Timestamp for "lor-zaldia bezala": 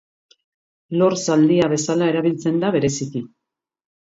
1.01-2.09